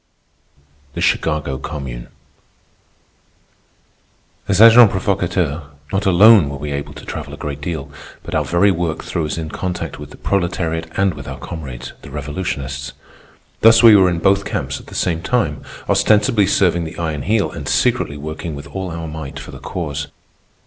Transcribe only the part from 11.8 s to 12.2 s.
the